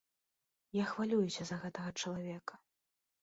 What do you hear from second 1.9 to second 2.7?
чалавека.